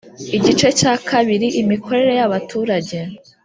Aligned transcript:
Igice 0.37 0.67
cya 0.79 0.93
kabiri 1.09 1.47
Imikorere 1.61 2.11
ya 2.19 2.27
baturage 2.33 2.97